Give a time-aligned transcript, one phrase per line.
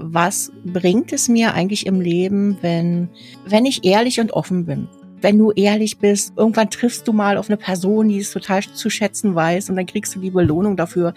[0.00, 3.08] was bringt es mir eigentlich im Leben, wenn,
[3.46, 4.88] wenn ich ehrlich und offen bin?
[5.22, 8.90] wenn du ehrlich bist, irgendwann triffst du mal auf eine Person, die es total zu
[8.90, 11.14] schätzen weiß und dann kriegst du die Belohnung dafür.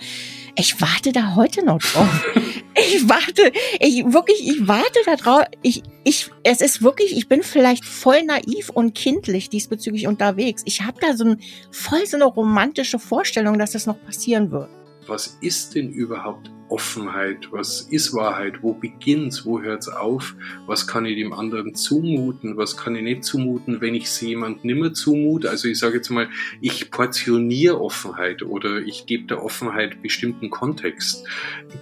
[0.55, 2.25] Ich warte da heute noch drauf.
[2.75, 5.43] ich warte, ich wirklich, ich warte da drauf.
[5.61, 10.63] Ich, ich, es ist wirklich, ich bin vielleicht voll naiv und kindlich diesbezüglich unterwegs.
[10.65, 11.39] Ich habe da so ein,
[11.71, 14.69] voll so eine romantische Vorstellung, dass das noch passieren wird.
[15.11, 17.51] Was ist denn überhaupt Offenheit?
[17.51, 18.63] Was ist Wahrheit?
[18.63, 19.45] Wo beginnt's?
[19.45, 20.37] Wo hört's auf?
[20.67, 22.55] Was kann ich dem anderen zumuten?
[22.55, 25.49] Was kann ich nicht zumuten, wenn ich es jemand nimmer zumute?
[25.49, 26.29] Also ich sage jetzt mal,
[26.61, 31.27] ich portioniere Offenheit oder ich gebe der Offenheit bestimmten Kontext.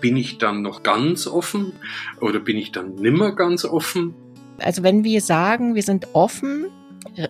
[0.01, 1.73] Bin ich dann noch ganz offen
[2.21, 4.15] oder bin ich dann nimmer ganz offen?
[4.57, 6.65] Also wenn wir sagen, wir sind offen,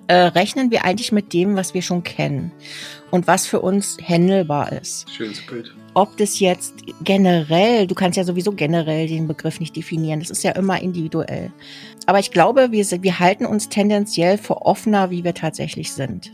[0.07, 2.51] äh, rechnen wir eigentlich mit dem, was wir schon kennen
[3.11, 5.09] und was für uns händelbar ist.
[5.09, 5.73] Schönes Bild.
[5.93, 10.43] Ob das jetzt generell, du kannst ja sowieso generell den Begriff nicht definieren, das ist
[10.43, 11.51] ja immer individuell.
[12.05, 16.31] Aber ich glaube, wir, wir halten uns tendenziell für offener, wie wir tatsächlich sind.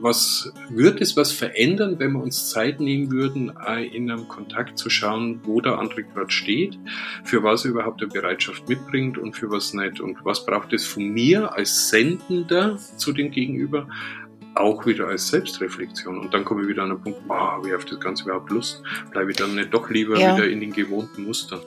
[0.00, 4.76] Was würde es was verändern, wenn wir uns Zeit nehmen würden, äh, in einem Kontakt
[4.76, 6.78] zu schauen, wo der andere gerade steht,
[7.22, 10.00] für was er überhaupt eine Bereitschaft mitbringt und für was nicht?
[10.00, 13.86] Und was braucht es von mir als Sendender zu dem Gegenüber?
[14.54, 16.18] Auch wieder als Selbstreflexion.
[16.18, 18.82] Und dann komme ich wieder an den Punkt, habe ich auf das Ganze überhaupt Lust?
[19.10, 20.36] Bleibe ich dann nicht doch lieber ja.
[20.36, 21.60] wieder in den gewohnten Mustern?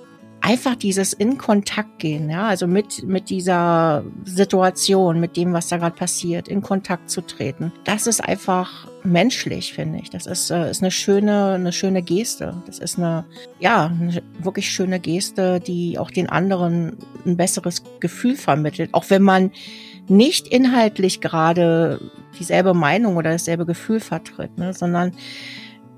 [0.48, 5.76] einfach dieses in Kontakt gehen, ja, also mit, mit dieser Situation, mit dem, was da
[5.76, 7.74] gerade passiert, in Kontakt zu treten.
[7.84, 10.10] Das ist einfach menschlich, finde ich.
[10.10, 12.62] Das ist, äh, ist eine schöne, eine schöne Geste.
[12.66, 13.26] Das ist eine,
[13.60, 18.94] ja, eine wirklich schöne Geste, die auch den anderen ein besseres Gefühl vermittelt.
[18.94, 19.52] Auch wenn man
[20.08, 22.00] nicht inhaltlich gerade
[22.40, 25.12] dieselbe Meinung oder dasselbe Gefühl vertritt, ne, sondern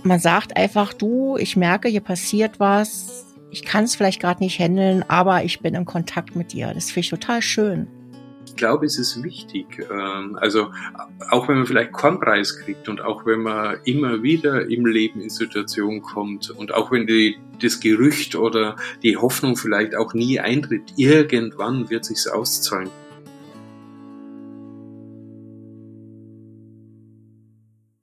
[0.03, 4.59] man sagt einfach, du, ich merke, hier passiert was, ich kann es vielleicht gerade nicht
[4.59, 6.71] handeln, aber ich bin in Kontakt mit dir.
[6.73, 7.87] Das finde ich total schön.
[8.45, 9.65] Ich glaube, es ist wichtig.
[9.91, 10.71] Ähm, also
[11.29, 15.21] auch wenn man vielleicht keinen Preis kriegt und auch wenn man immer wieder im Leben
[15.21, 20.39] in Situationen kommt und auch wenn die, das Gerücht oder die Hoffnung vielleicht auch nie
[20.39, 22.89] eintritt, irgendwann wird sich's auszahlen.